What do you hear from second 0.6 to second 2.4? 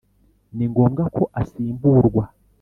ngombwa ko asimburwa